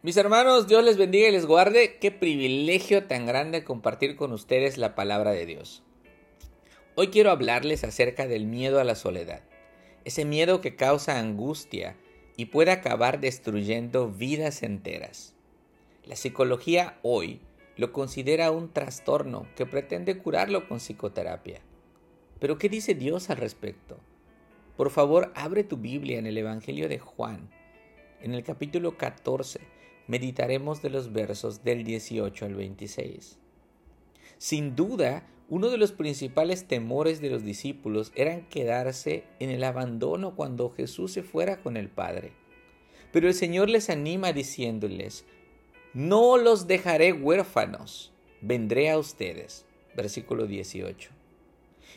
Mis 0.00 0.16
hermanos, 0.16 0.68
Dios 0.68 0.84
les 0.84 0.96
bendiga 0.96 1.26
y 1.26 1.32
les 1.32 1.44
guarde. 1.44 1.98
Qué 2.00 2.12
privilegio 2.12 3.08
tan 3.08 3.26
grande 3.26 3.64
compartir 3.64 4.14
con 4.14 4.32
ustedes 4.32 4.78
la 4.78 4.94
palabra 4.94 5.32
de 5.32 5.44
Dios. 5.44 5.82
Hoy 6.94 7.08
quiero 7.08 7.32
hablarles 7.32 7.82
acerca 7.82 8.28
del 8.28 8.46
miedo 8.46 8.78
a 8.78 8.84
la 8.84 8.94
soledad. 8.94 9.42
Ese 10.04 10.24
miedo 10.24 10.60
que 10.60 10.76
causa 10.76 11.18
angustia 11.18 11.96
y 12.36 12.44
puede 12.44 12.70
acabar 12.70 13.18
destruyendo 13.18 14.08
vidas 14.08 14.62
enteras. 14.62 15.34
La 16.06 16.14
psicología 16.14 17.00
hoy 17.02 17.40
lo 17.76 17.90
considera 17.90 18.52
un 18.52 18.72
trastorno 18.72 19.48
que 19.56 19.66
pretende 19.66 20.16
curarlo 20.18 20.68
con 20.68 20.78
psicoterapia. 20.78 21.60
Pero 22.38 22.56
¿qué 22.56 22.68
dice 22.68 22.94
Dios 22.94 23.30
al 23.30 23.38
respecto? 23.38 23.98
Por 24.76 24.90
favor, 24.90 25.32
abre 25.34 25.64
tu 25.64 25.76
Biblia 25.76 26.20
en 26.20 26.26
el 26.26 26.38
Evangelio 26.38 26.88
de 26.88 27.00
Juan, 27.00 27.50
en 28.20 28.34
el 28.34 28.42
capítulo 28.42 28.96
14 28.96 29.60
meditaremos 30.06 30.82
de 30.82 30.90
los 30.90 31.12
versos 31.12 31.62
del 31.64 31.84
18 31.84 32.44
al 32.46 32.54
26. 32.54 33.38
Sin 34.38 34.74
duda, 34.74 35.26
uno 35.48 35.70
de 35.70 35.78
los 35.78 35.92
principales 35.92 36.66
temores 36.66 37.20
de 37.20 37.30
los 37.30 37.44
discípulos 37.44 38.12
eran 38.14 38.48
quedarse 38.48 39.24
en 39.38 39.50
el 39.50 39.64
abandono 39.64 40.34
cuando 40.34 40.70
Jesús 40.70 41.12
se 41.12 41.22
fuera 41.22 41.60
con 41.60 41.76
el 41.76 41.88
Padre. 41.88 42.32
Pero 43.12 43.28
el 43.28 43.34
Señor 43.34 43.68
les 43.68 43.90
anima 43.90 44.32
diciéndoles, 44.32 45.24
no 45.94 46.36
los 46.36 46.66
dejaré 46.66 47.12
huérfanos, 47.12 48.12
vendré 48.40 48.90
a 48.90 48.98
ustedes. 48.98 49.64
Versículo 49.96 50.46
18. 50.46 51.17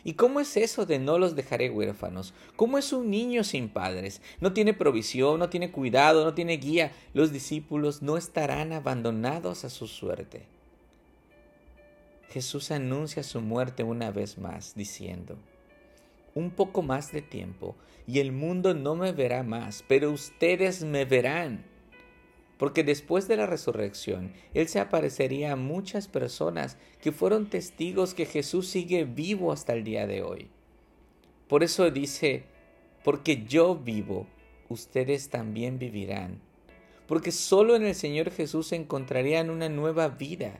¿Y 0.03 0.13
cómo 0.13 0.39
es 0.39 0.57
eso 0.57 0.85
de 0.85 0.99
no 0.99 1.17
los 1.17 1.35
dejaré 1.35 1.69
huérfanos? 1.69 2.33
¿Cómo 2.55 2.77
es 2.77 2.91
un 2.93 3.09
niño 3.09 3.43
sin 3.43 3.69
padres? 3.69 4.21
No 4.39 4.53
tiene 4.53 4.73
provisión, 4.73 5.39
no 5.39 5.49
tiene 5.49 5.71
cuidado, 5.71 6.23
no 6.23 6.33
tiene 6.33 6.57
guía. 6.57 6.91
Los 7.13 7.31
discípulos 7.31 8.01
no 8.01 8.17
estarán 8.17 8.73
abandonados 8.73 9.63
a 9.65 9.69
su 9.69 9.87
suerte. 9.87 10.45
Jesús 12.29 12.71
anuncia 12.71 13.23
su 13.23 13.41
muerte 13.41 13.83
una 13.83 14.09
vez 14.11 14.37
más, 14.37 14.73
diciendo, 14.73 15.37
un 16.33 16.49
poco 16.49 16.81
más 16.81 17.11
de 17.11 17.21
tiempo, 17.21 17.75
y 18.07 18.19
el 18.19 18.31
mundo 18.31 18.73
no 18.73 18.95
me 18.95 19.11
verá 19.11 19.43
más, 19.43 19.83
pero 19.87 20.11
ustedes 20.11 20.83
me 20.83 21.03
verán 21.05 21.70
porque 22.61 22.83
después 22.83 23.27
de 23.27 23.37
la 23.37 23.47
resurrección, 23.47 24.33
Él 24.53 24.67
se 24.67 24.79
aparecería 24.79 25.53
a 25.53 25.55
muchas 25.55 26.07
personas 26.07 26.77
que 27.01 27.11
fueron 27.11 27.49
testigos 27.49 28.13
que 28.13 28.27
Jesús 28.27 28.67
sigue 28.67 29.03
vivo 29.03 29.51
hasta 29.51 29.73
el 29.73 29.83
día 29.83 30.05
de 30.05 30.21
hoy. 30.21 30.47
Por 31.47 31.63
eso 31.63 31.89
dice, 31.89 32.43
porque 33.03 33.45
yo 33.47 33.73
vivo, 33.73 34.27
ustedes 34.69 35.29
también 35.29 35.79
vivirán. 35.79 36.39
Porque 37.07 37.31
solo 37.31 37.75
en 37.75 37.83
el 37.83 37.95
Señor 37.95 38.29
Jesús 38.29 38.73
encontrarían 38.73 39.49
una 39.49 39.67
nueva 39.67 40.09
vida. 40.09 40.59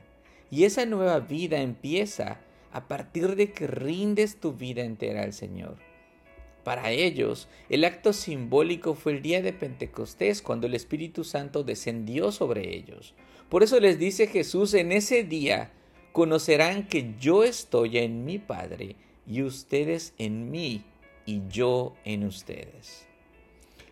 Y 0.50 0.64
esa 0.64 0.86
nueva 0.86 1.20
vida 1.20 1.60
empieza 1.60 2.40
a 2.72 2.88
partir 2.88 3.36
de 3.36 3.52
que 3.52 3.68
rindes 3.68 4.40
tu 4.40 4.54
vida 4.54 4.82
entera 4.82 5.22
al 5.22 5.32
Señor. 5.32 5.76
Para 6.64 6.90
ellos, 6.92 7.48
el 7.68 7.84
acto 7.84 8.12
simbólico 8.12 8.94
fue 8.94 9.12
el 9.12 9.22
día 9.22 9.42
de 9.42 9.52
Pentecostés, 9.52 10.42
cuando 10.42 10.66
el 10.66 10.74
Espíritu 10.74 11.24
Santo 11.24 11.64
descendió 11.64 12.30
sobre 12.30 12.76
ellos. 12.76 13.14
Por 13.48 13.62
eso 13.62 13.80
les 13.80 13.98
dice 13.98 14.28
Jesús, 14.28 14.74
en 14.74 14.92
ese 14.92 15.24
día 15.24 15.72
conocerán 16.12 16.86
que 16.86 17.14
yo 17.18 17.42
estoy 17.42 17.98
en 17.98 18.24
mi 18.24 18.38
Padre 18.38 18.96
y 19.26 19.42
ustedes 19.42 20.14
en 20.18 20.50
mí 20.50 20.84
y 21.26 21.42
yo 21.48 21.94
en 22.04 22.24
ustedes. 22.24 23.06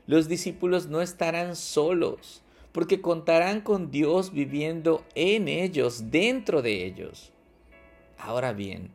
Los 0.06 0.28
discípulos 0.28 0.86
no 0.86 1.02
estarán 1.02 1.56
solos, 1.56 2.42
porque 2.72 3.00
contarán 3.00 3.62
con 3.62 3.90
Dios 3.90 4.32
viviendo 4.32 5.04
en 5.14 5.48
ellos, 5.48 6.10
dentro 6.10 6.62
de 6.62 6.84
ellos. 6.86 7.32
Ahora 8.18 8.52
bien, 8.52 8.90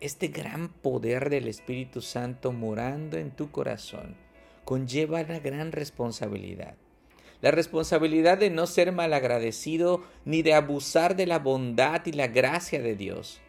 este 0.00 0.28
gran 0.28 0.68
poder 0.68 1.30
del 1.30 1.48
Espíritu 1.48 2.02
Santo 2.02 2.52
morando 2.52 3.16
en 3.16 3.30
tu 3.30 3.50
corazón 3.50 4.16
conlleva 4.66 5.22
una 5.22 5.38
gran 5.38 5.72
responsabilidad. 5.72 6.74
La 7.40 7.50
responsabilidad 7.50 8.38
de 8.38 8.50
no 8.50 8.66
ser 8.66 8.92
malagradecido 8.92 10.02
ni 10.24 10.42
de 10.42 10.54
abusar 10.54 11.16
de 11.16 11.26
la 11.26 11.38
bondad 11.38 12.04
y 12.04 12.12
la 12.12 12.26
gracia 12.26 12.82
de 12.82 12.96
Dios. 12.96 13.40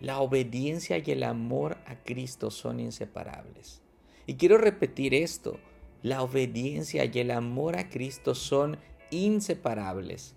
La 0.00 0.20
obediencia 0.20 0.98
y 0.98 1.10
el 1.10 1.22
amor 1.22 1.78
a 1.86 1.96
Cristo 2.02 2.50
son 2.50 2.80
inseparables. 2.80 3.82
Y 4.26 4.34
quiero 4.34 4.58
repetir 4.58 5.14
esto, 5.14 5.58
la 6.02 6.22
obediencia 6.22 7.04
y 7.04 7.18
el 7.18 7.30
amor 7.30 7.76
a 7.76 7.88
Cristo 7.88 8.34
son 8.34 8.78
inseparables. 9.10 10.34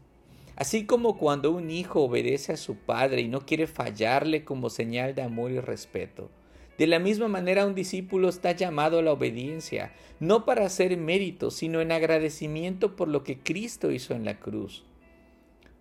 Así 0.59 0.85
como 0.85 1.17
cuando 1.17 1.51
un 1.51 1.71
hijo 1.71 2.01
obedece 2.01 2.51
a 2.51 2.57
su 2.57 2.75
padre 2.75 3.21
y 3.21 3.29
no 3.29 3.45
quiere 3.45 3.65
fallarle 3.65 4.43
como 4.43 4.69
señal 4.69 5.15
de 5.15 5.21
amor 5.21 5.51
y 5.51 5.61
respeto. 5.61 6.29
De 6.77 6.85
la 6.85 6.99
misma 6.99 7.29
manera 7.29 7.65
un 7.65 7.75
discípulo 7.75 8.27
está 8.27 8.51
llamado 8.51 8.99
a 8.99 9.01
la 9.01 9.13
obediencia, 9.13 9.93
no 10.19 10.43
para 10.43 10.65
hacer 10.65 10.97
mérito, 10.97 11.49
sino 11.49 11.79
en 11.79 11.93
agradecimiento 11.93 12.97
por 12.97 13.07
lo 13.07 13.23
que 13.23 13.39
Cristo 13.39 13.89
hizo 13.89 14.13
en 14.13 14.25
la 14.25 14.37
cruz. 14.37 14.83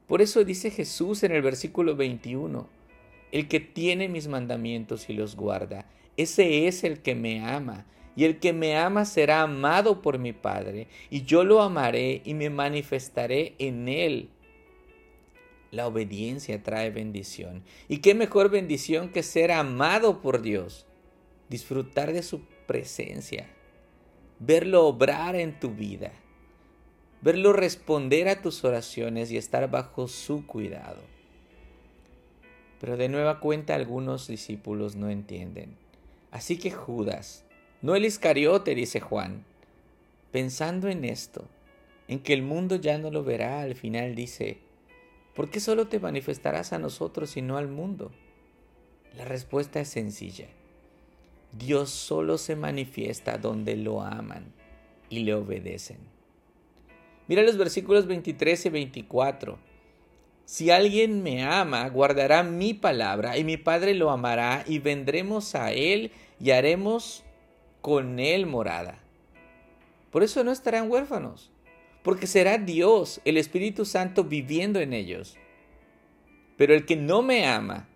Por 0.06 0.22
eso 0.22 0.44
dice 0.44 0.70
Jesús 0.70 1.24
en 1.24 1.32
el 1.32 1.42
versículo 1.42 1.96
21, 1.96 2.68
el 3.32 3.48
que 3.48 3.58
tiene 3.58 4.08
mis 4.08 4.28
mandamientos 4.28 5.10
y 5.10 5.12
los 5.12 5.34
guarda, 5.34 5.86
ese 6.16 6.68
es 6.68 6.84
el 6.84 7.00
que 7.00 7.16
me 7.16 7.44
ama, 7.44 7.84
y 8.14 8.24
el 8.24 8.38
que 8.38 8.52
me 8.52 8.76
ama 8.76 9.04
será 9.06 9.42
amado 9.42 10.02
por 10.02 10.18
mi 10.18 10.32
Padre, 10.32 10.86
y 11.10 11.22
yo 11.22 11.42
lo 11.42 11.62
amaré 11.62 12.22
y 12.24 12.34
me 12.34 12.48
manifestaré 12.48 13.54
en 13.58 13.88
él. 13.88 14.28
La 15.70 15.86
obediencia 15.86 16.62
trae 16.62 16.90
bendición. 16.90 17.62
¿Y 17.88 17.98
qué 17.98 18.14
mejor 18.14 18.50
bendición 18.50 19.10
que 19.10 19.22
ser 19.22 19.52
amado 19.52 20.22
por 20.22 20.40
Dios? 20.40 20.86
Disfrutar 21.50 22.12
de 22.12 22.22
su 22.22 22.40
presencia, 22.66 23.48
verlo 24.38 24.86
obrar 24.86 25.34
en 25.34 25.58
tu 25.58 25.70
vida, 25.70 26.12
verlo 27.22 27.52
responder 27.52 28.28
a 28.28 28.42
tus 28.42 28.64
oraciones 28.64 29.30
y 29.30 29.36
estar 29.36 29.70
bajo 29.70 30.08
su 30.08 30.46
cuidado. 30.46 31.00
Pero 32.80 32.96
de 32.96 33.08
nueva 33.08 33.40
cuenta 33.40 33.74
algunos 33.74 34.28
discípulos 34.28 34.94
no 34.96 35.10
entienden. 35.10 35.76
Así 36.30 36.58
que 36.58 36.70
Judas, 36.70 37.44
no 37.82 37.94
el 37.96 38.04
Iscariote, 38.04 38.74
dice 38.74 39.00
Juan, 39.00 39.44
pensando 40.30 40.88
en 40.88 41.04
esto, 41.04 41.46
en 42.06 42.20
que 42.20 42.32
el 42.32 42.42
mundo 42.42 42.76
ya 42.76 42.98
no 42.98 43.10
lo 43.10 43.24
verá, 43.24 43.62
al 43.62 43.74
final 43.74 44.14
dice, 44.14 44.58
¿Por 45.38 45.50
qué 45.50 45.60
solo 45.60 45.86
te 45.86 46.00
manifestarás 46.00 46.72
a 46.72 46.80
nosotros 46.80 47.36
y 47.36 47.42
no 47.42 47.58
al 47.58 47.68
mundo? 47.68 48.10
La 49.16 49.24
respuesta 49.24 49.78
es 49.78 49.88
sencilla. 49.88 50.48
Dios 51.52 51.90
solo 51.90 52.38
se 52.38 52.56
manifiesta 52.56 53.38
donde 53.38 53.76
lo 53.76 54.02
aman 54.02 54.52
y 55.08 55.20
le 55.20 55.34
obedecen. 55.34 55.98
Mira 57.28 57.42
los 57.42 57.56
versículos 57.56 58.08
23 58.08 58.66
y 58.66 58.68
24. 58.68 59.58
Si 60.44 60.72
alguien 60.72 61.22
me 61.22 61.44
ama, 61.44 61.88
guardará 61.88 62.42
mi 62.42 62.74
palabra 62.74 63.38
y 63.38 63.44
mi 63.44 63.56
Padre 63.56 63.94
lo 63.94 64.10
amará 64.10 64.64
y 64.66 64.80
vendremos 64.80 65.54
a 65.54 65.70
él 65.70 66.10
y 66.40 66.50
haremos 66.50 67.22
con 67.80 68.18
él 68.18 68.46
morada. 68.46 68.98
Por 70.10 70.24
eso 70.24 70.42
no 70.42 70.50
estarán 70.50 70.90
huérfanos 70.90 71.52
porque 72.02 72.26
será 72.26 72.58
Dios, 72.58 73.20
el 73.24 73.36
Espíritu 73.36 73.84
Santo, 73.84 74.24
viviendo 74.24 74.80
en 74.80 74.92
ellos. 74.92 75.36
Pero 76.56 76.74
el 76.74 76.86
que 76.86 76.96
no 76.96 77.22
me 77.22 77.46
ama, 77.46 77.88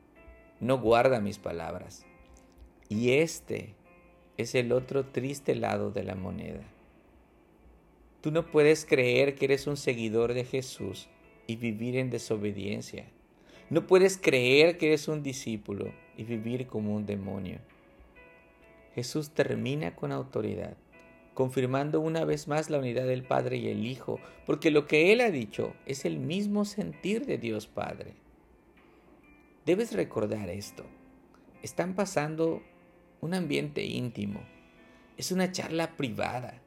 no 0.60 0.78
guarda 0.78 1.20
mis 1.20 1.38
palabras. 1.38 2.04
Y 2.88 3.12
este 3.12 3.74
es 4.36 4.54
el 4.54 4.72
otro 4.72 5.06
triste 5.06 5.54
lado 5.54 5.90
de 5.90 6.04
la 6.04 6.14
moneda. 6.14 6.62
Tú 8.20 8.30
no 8.30 8.46
puedes 8.46 8.84
creer 8.84 9.34
que 9.34 9.46
eres 9.46 9.66
un 9.66 9.76
seguidor 9.76 10.34
de 10.34 10.44
Jesús 10.44 11.08
y 11.46 11.56
vivir 11.56 11.96
en 11.96 12.10
desobediencia. 12.10 13.06
No 13.70 13.87
puedes 13.87 14.16
creer 14.16 14.78
que 14.78 14.88
eres 14.88 15.08
un 15.08 15.22
discípulo 15.22 15.93
y 16.16 16.25
vivir 16.25 16.66
como 16.66 16.94
un 16.94 17.06
demonio. 17.06 17.58
Jesús 18.94 19.31
termina 19.31 19.96
con 19.96 20.12
autoridad 20.12 20.76
confirmando 21.34 22.00
una 22.00 22.25
vez 22.25 22.49
más 22.49 22.70
la 22.70 22.79
unidad 22.79 23.06
del 23.06 23.25
Padre 23.25 23.56
y 23.56 23.69
el 23.69 23.87
Hijo, 23.87 24.20
porque 24.46 24.70
lo 24.70 24.87
que 24.87 25.12
Él 25.12 25.20
ha 25.20 25.31
dicho 25.31 25.75
es 25.87 26.05
el 26.05 26.19
mismo 26.19 26.64
sentir 26.64 27.26
de 27.26 27.38
Dios 27.38 27.67
Padre. 27.67 28.14
Debes 29.64 29.93
recordar 29.93 30.49
esto. 30.50 30.84
Están 31.62 31.94
pasando 31.94 32.62
un 33.20 33.34
ambiente 33.34 33.84
íntimo. 33.84 34.40
Es 35.17 35.31
una 35.31 35.52
charla 35.52 35.96
privada. 35.96 36.61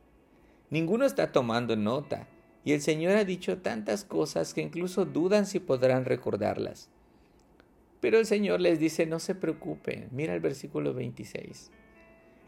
Ninguno 0.69 1.05
está 1.05 1.31
tomando 1.31 1.75
nota 1.75 2.27
y 2.63 2.71
el 2.71 2.81
Señor 2.81 3.15
ha 3.17 3.25
dicho 3.25 3.59
tantas 3.59 4.05
cosas 4.05 4.53
que 4.53 4.61
incluso 4.61 5.05
dudan 5.05 5.45
si 5.45 5.59
podrán 5.59 6.05
recordarlas. 6.05 6.89
Pero 7.99 8.17
el 8.17 8.25
Señor 8.25 8.61
les 8.61 8.79
dice, 8.79 9.05
no 9.05 9.19
se 9.19 9.35
preocupen. 9.35 10.07
Mira 10.11 10.33
el 10.33 10.39
versículo 10.39 10.93
26. 10.93 11.71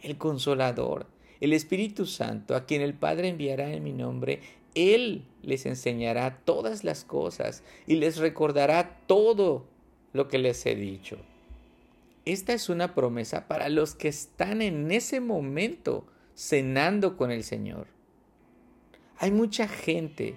El 0.02 0.18
consolador, 0.18 1.08
el 1.40 1.54
Espíritu 1.54 2.06
Santo, 2.06 2.56
a 2.56 2.66
quien 2.66 2.82
el 2.82 2.94
Padre 2.94 3.30
enviará 3.30 3.72
en 3.72 3.84
mi 3.84 3.94
nombre, 3.94 4.42
Él 4.76 5.24
les 5.42 5.66
enseñará 5.66 6.40
todas 6.44 6.84
las 6.84 7.04
cosas 7.04 7.64
y 7.86 7.96
les 7.96 8.18
recordará 8.18 9.02
todo 9.08 9.66
lo 10.14 10.28
que 10.28 10.38
les 10.38 10.66
he 10.66 10.76
dicho. 10.76 11.18
Esta 12.26 12.54
es 12.54 12.70
una 12.70 12.94
promesa 12.94 13.48
para 13.48 13.70
los 13.70 13.96
que 13.96 14.10
están 14.10 14.62
en 14.62 14.92
ese 14.92 15.20
momento 15.22 16.06
cenando 16.36 17.16
con 17.16 17.32
el 17.32 17.44
Señor. 17.44 17.88
Hay 19.18 19.32
mucha 19.32 19.68
gente 19.68 20.36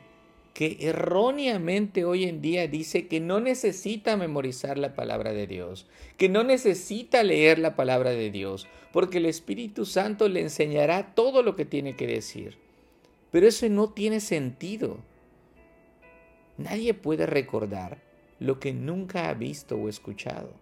que 0.55 0.77
erróneamente 0.81 2.05
hoy 2.05 2.25
en 2.25 2.43
día 2.43 2.67
dice 2.67 3.07
que 3.07 3.21
no 3.21 3.41
necesita 3.41 4.17
memorizar 4.17 4.79
la 4.79 4.95
palabra 4.95 5.33
de 5.33 5.47
Dios, 5.47 5.87
que 6.17 6.29
no 6.29 6.45
necesita 6.45 7.23
leer 7.23 7.59
la 7.59 7.77
palabra 7.77 8.11
de 8.11 8.31
Dios, 8.31 8.67
porque 8.93 9.19
el 9.19 9.27
Espíritu 9.27 9.87
Santo 9.87 10.29
le 10.29 10.41
enseñará 10.41 11.15
todo 11.15 11.43
lo 11.43 11.57
que 11.57 11.65
tiene 11.65 11.97
que 11.97 12.07
decir. 12.07 12.59
Pero 13.31 13.47
eso 13.47 13.69
no 13.69 13.91
tiene 13.91 14.21
sentido. 14.21 14.99
Nadie 16.59 16.95
puede 16.95 17.27
recordar 17.27 18.03
lo 18.39 18.59
que 18.59 18.73
nunca 18.73 19.29
ha 19.29 19.35
visto 19.35 19.77
o 19.77 19.89
escuchado. 19.89 20.53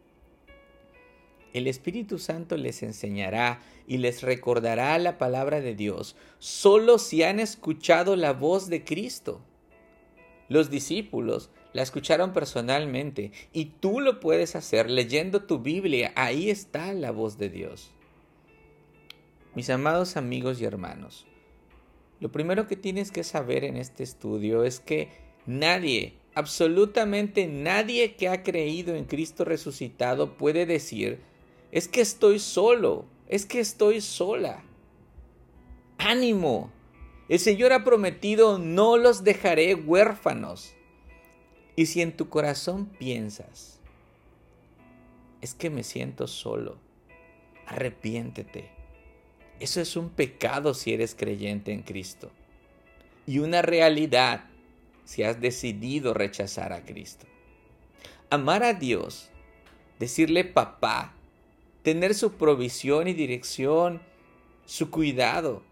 El 1.55 1.67
Espíritu 1.67 2.19
Santo 2.19 2.57
les 2.57 2.83
enseñará 2.83 3.63
y 3.87 3.97
les 3.97 4.23
recordará 4.23 4.99
la 4.99 5.17
palabra 5.17 5.61
de 5.61 5.75
Dios 5.75 6.15
solo 6.39 6.99
si 6.99 7.23
han 7.23 7.41
escuchado 7.41 8.17
la 8.17 8.35
voz 8.35 8.69
de 8.69 8.85
Cristo. 8.85 9.41
Los 10.49 10.71
discípulos 10.71 11.51
la 11.73 11.83
escucharon 11.83 12.33
personalmente 12.33 13.33
y 13.53 13.67
tú 13.67 14.01
lo 14.01 14.21
puedes 14.21 14.57
hacer 14.57 14.91
leyendo 14.91 15.43
tu 15.43 15.59
Biblia. 15.59 16.13
Ahí 16.17 16.49
está 16.51 16.93
la 16.95 17.11
voz 17.11 17.37
de 17.37 17.51
Dios. 17.51 17.91
Mis 19.55 19.69
amados 19.71 20.17
amigos 20.17 20.61
y 20.61 20.65
hermanos, 20.65 21.27
lo 22.21 22.33
primero 22.33 22.67
que 22.67 22.77
tienes 22.77 23.11
que 23.11 23.25
saber 23.25 23.65
en 23.65 23.77
este 23.77 24.03
estudio 24.03 24.65
es 24.65 24.81
que 24.81 25.09
nadie, 25.47 26.15
absolutamente 26.35 27.47
nadie 27.47 28.15
que 28.15 28.29
ha 28.29 28.43
creído 28.43 28.95
en 28.95 29.05
Cristo 29.05 29.45
resucitado 29.45 30.37
puede 30.37 30.65
decir, 30.65 31.21
es 31.71 31.89
que 31.89 32.01
estoy 32.01 32.39
solo, 32.39 33.05
es 33.29 33.47
que 33.47 33.61
estoy 33.61 34.01
sola. 34.01 34.65
Ánimo, 35.99 36.71
el 37.29 37.39
Señor 37.39 37.73
ha 37.73 37.85
prometido, 37.85 38.59
no 38.59 38.97
los 38.97 39.25
dejaré 39.25 39.75
huérfanos. 39.75 40.75
Y 41.77 41.87
si 41.87 42.01
en 42.01 42.17
tu 42.17 42.29
corazón 42.29 42.87
piensas, 42.87 43.79
es 45.41 45.55
que 45.55 45.71
me 45.71 45.85
siento 45.85 46.27
solo, 46.27 46.79
arrepiéntete. 47.67 48.71
Eso 49.61 49.81
es 49.81 49.97
un 49.97 50.09
pecado 50.09 50.75
si 50.75 50.93
eres 50.93 51.15
creyente 51.15 51.73
en 51.73 51.83
Cristo. 51.83 52.31
Y 53.27 53.41
una 53.41 53.63
realidad 53.63 54.45
si 55.05 55.23
has 55.23 55.41
decidido 55.41 56.15
rechazar 56.15 56.73
a 56.73 56.85
Cristo. 56.85 57.27
Amar 58.31 58.63
a 58.63 58.75
Dios, 58.75 59.31
decirle 59.99 60.45
papá, 60.45 61.15
tener 61.83 62.15
su 62.15 62.33
provisión 62.33 63.09
y 63.09 63.15
dirección, 63.15 64.03
su 64.67 64.91
cuidado, 64.91 65.63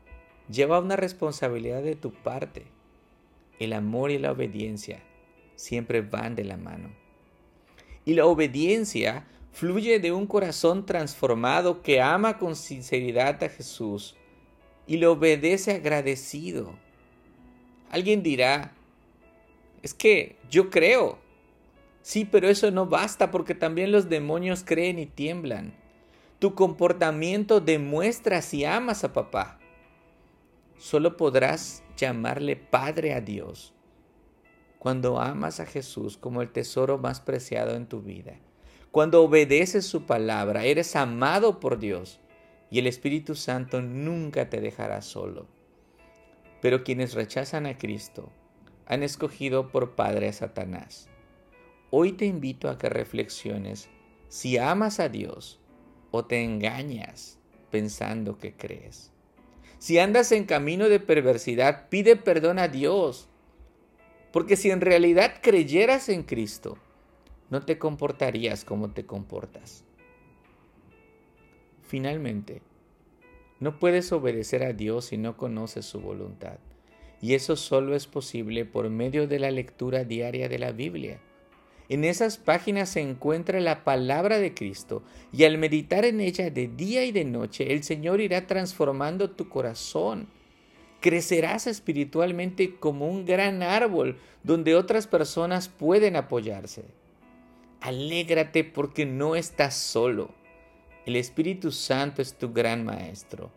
lleva 0.48 0.80
una 0.80 0.96
responsabilidad 0.96 1.82
de 1.82 1.96
tu 1.96 2.12
parte. 2.12 2.66
El 3.58 3.72
amor 3.72 4.10
y 4.10 4.18
la 4.18 4.32
obediencia 4.32 5.02
siempre 5.54 6.02
van 6.02 6.34
de 6.34 6.44
la 6.44 6.56
mano. 6.56 6.90
Y 8.04 8.14
la 8.14 8.26
obediencia 8.26 9.26
fluye 9.52 9.98
de 9.98 10.12
un 10.12 10.26
corazón 10.26 10.84
transformado 10.84 11.82
que 11.82 12.00
ama 12.00 12.38
con 12.38 12.54
sinceridad 12.54 13.42
a 13.42 13.48
Jesús 13.48 14.14
y 14.86 14.98
le 14.98 15.06
obedece 15.06 15.72
agradecido. 15.72 16.74
Alguien 17.90 18.22
dirá, 18.22 18.72
es 19.82 19.94
que 19.94 20.36
yo 20.50 20.70
creo. 20.70 21.18
Sí, 22.02 22.24
pero 22.24 22.48
eso 22.48 22.70
no 22.70 22.86
basta 22.86 23.30
porque 23.30 23.54
también 23.54 23.90
los 23.90 24.08
demonios 24.08 24.62
creen 24.64 24.98
y 24.98 25.06
tiemblan. 25.06 25.74
Tu 26.38 26.54
comportamiento 26.54 27.60
demuestra 27.60 28.42
si 28.42 28.64
amas 28.64 29.04
a 29.04 29.12
papá. 29.12 29.58
Solo 30.78 31.16
podrás 31.16 31.82
llamarle 31.96 32.56
Padre 32.56 33.14
a 33.14 33.20
Dios 33.20 33.72
cuando 34.78 35.18
amas 35.18 35.58
a 35.58 35.66
Jesús 35.66 36.16
como 36.16 36.42
el 36.42 36.52
tesoro 36.52 36.98
más 36.98 37.20
preciado 37.20 37.74
en 37.74 37.86
tu 37.86 38.02
vida. 38.02 38.38
Cuando 38.92 39.22
obedeces 39.22 39.86
su 39.86 40.06
palabra, 40.06 40.64
eres 40.64 40.94
amado 40.94 41.60
por 41.60 41.78
Dios 41.78 42.20
y 42.70 42.78
el 42.78 42.86
Espíritu 42.86 43.34
Santo 43.34 43.80
nunca 43.80 44.48
te 44.48 44.60
dejará 44.60 45.02
solo. 45.02 45.46
Pero 46.60 46.84
quienes 46.84 47.14
rechazan 47.14 47.66
a 47.66 47.78
Cristo 47.78 48.30
han 48.86 49.02
escogido 49.02 49.72
por 49.72 49.96
Padre 49.96 50.28
a 50.28 50.32
Satanás. 50.32 51.08
Hoy 51.90 52.12
te 52.12 52.26
invito 52.26 52.68
a 52.68 52.78
que 52.78 52.88
reflexiones 52.88 53.88
si 54.28 54.58
amas 54.58 55.00
a 55.00 55.08
Dios 55.08 55.58
o 56.10 56.24
te 56.26 56.44
engañas 56.44 57.38
pensando 57.70 58.38
que 58.38 58.54
crees. 58.54 59.12
Si 59.78 59.98
andas 59.98 60.32
en 60.32 60.44
camino 60.44 60.88
de 60.88 61.00
perversidad, 61.00 61.88
pide 61.88 62.16
perdón 62.16 62.58
a 62.58 62.68
Dios. 62.68 63.28
Porque 64.32 64.56
si 64.56 64.70
en 64.70 64.80
realidad 64.80 65.34
creyeras 65.42 66.08
en 66.08 66.22
Cristo, 66.22 66.78
no 67.50 67.62
te 67.62 67.78
comportarías 67.78 68.64
como 68.64 68.90
te 68.90 69.06
comportas. 69.06 69.84
Finalmente, 71.82 72.62
no 73.60 73.78
puedes 73.78 74.12
obedecer 74.12 74.62
a 74.64 74.72
Dios 74.72 75.06
si 75.06 75.18
no 75.18 75.36
conoces 75.36 75.86
su 75.86 76.00
voluntad. 76.00 76.58
Y 77.22 77.34
eso 77.34 77.56
solo 77.56 77.94
es 77.94 78.06
posible 78.06 78.64
por 78.64 78.90
medio 78.90 79.26
de 79.26 79.38
la 79.38 79.50
lectura 79.50 80.04
diaria 80.04 80.48
de 80.48 80.58
la 80.58 80.72
Biblia. 80.72 81.20
En 81.88 82.04
esas 82.04 82.36
páginas 82.36 82.88
se 82.88 83.00
encuentra 83.00 83.60
la 83.60 83.84
palabra 83.84 84.38
de 84.38 84.54
Cristo 84.54 85.04
y 85.32 85.44
al 85.44 85.56
meditar 85.56 86.04
en 86.04 86.20
ella 86.20 86.50
de 86.50 86.66
día 86.66 87.04
y 87.04 87.12
de 87.12 87.24
noche, 87.24 87.72
el 87.72 87.84
Señor 87.84 88.20
irá 88.20 88.46
transformando 88.46 89.30
tu 89.30 89.48
corazón. 89.48 90.28
Crecerás 91.00 91.68
espiritualmente 91.68 92.74
como 92.74 93.08
un 93.08 93.24
gran 93.24 93.62
árbol 93.62 94.18
donde 94.42 94.74
otras 94.74 95.06
personas 95.06 95.68
pueden 95.68 96.16
apoyarse. 96.16 96.86
Alégrate 97.80 98.64
porque 98.64 99.06
no 99.06 99.36
estás 99.36 99.76
solo. 99.76 100.34
El 101.04 101.14
Espíritu 101.14 101.70
Santo 101.70 102.20
es 102.20 102.34
tu 102.34 102.52
gran 102.52 102.84
maestro. 102.84 103.52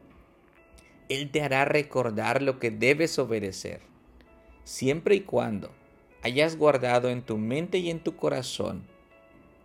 Él 1.07 1.31
te 1.31 1.41
hará 1.41 1.65
recordar 1.65 2.43
lo 2.43 2.59
que 2.59 2.69
debes 2.69 3.17
obedecer, 3.17 3.81
siempre 4.63 5.15
y 5.15 5.21
cuando 5.21 5.78
hayas 6.21 6.57
guardado 6.57 7.09
en 7.09 7.21
tu 7.21 7.37
mente 7.37 7.77
y 7.77 7.89
en 7.89 7.99
tu 7.99 8.15
corazón 8.15 8.83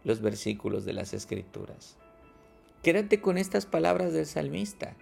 los 0.04 0.20
versículos 0.20 0.84
de 0.84 0.92
las 0.92 1.14
Escrituras. 1.14 1.96
Quédate 2.82 3.20
con 3.20 3.38
estas 3.38 3.66
palabras 3.66 4.12
del 4.12 4.26
salmista. 4.26 4.94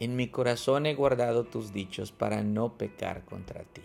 En 0.00 0.16
mi 0.16 0.28
corazón 0.28 0.86
he 0.86 0.94
guardado 0.94 1.44
tus 1.44 1.72
dichos 1.72 2.10
para 2.10 2.42
no 2.42 2.76
pecar 2.76 3.24
contra 3.24 3.62
ti. 3.62 3.82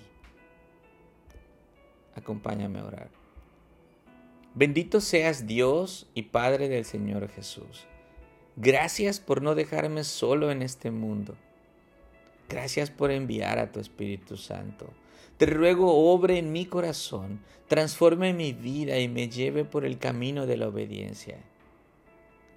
Acompáñame 2.16 2.80
a 2.80 2.86
orar. 2.86 3.10
Bendito 4.56 5.02
seas 5.02 5.46
Dios 5.46 6.10
y 6.16 6.24
Padre 6.24 6.68
del 6.68 6.84
Señor 6.84 7.30
Jesús. 7.30 7.86
Gracias 8.56 9.20
por 9.20 9.44
no 9.44 9.54
dejarme 9.54 10.04
solo 10.04 10.50
en 10.50 10.64
este 10.64 10.90
mundo. 10.90 11.36
Gracias 12.50 12.90
por 12.90 13.12
enviar 13.12 13.60
a 13.60 13.72
tu 13.72 13.80
Espíritu 13.80 14.36
Santo 14.36 14.92
te 15.38 15.46
ruego, 15.46 16.12
obre 16.12 16.40
en 16.40 16.52
mi 16.52 16.66
corazón, 16.66 17.42
transforme 17.68 18.34
mi 18.34 18.54
vida 18.54 19.00
y 19.00 19.08
me 19.08 19.30
lleve 19.30 19.66
por 19.66 19.86
el 19.86 20.00
camino 20.00 20.46
de 20.46 20.58
la 20.58 20.68
obediencia. 20.68 21.38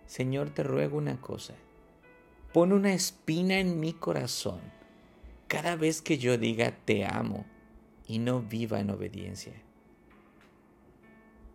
Señor, 0.06 0.50
te 0.50 0.62
ruego 0.62 0.98
una 0.98 1.20
cosa. 1.20 1.54
Pon 2.52 2.72
una 2.72 2.92
espina 2.92 3.58
en 3.58 3.78
mi 3.78 3.92
corazón 3.92 4.60
cada 5.46 5.76
vez 5.76 6.00
que 6.00 6.16
yo 6.16 6.38
diga 6.38 6.70
te 6.84 7.04
amo 7.04 7.44
y 8.06 8.18
no 8.18 8.40
viva 8.40 8.80
en 8.80 8.90
obediencia. 8.90 9.52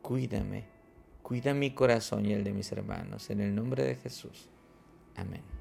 Cuídame, 0.02 0.66
cuida 1.22 1.54
mi 1.54 1.72
corazón 1.72 2.26
y 2.26 2.34
el 2.34 2.44
de 2.44 2.54
mis 2.54 2.72
hermanos. 2.72 3.30
En 3.30 3.42
el 3.42 3.56
nombre 3.56 3.84
de 3.84 3.96
Jesús. 3.96 4.50
Amén. 5.16 5.55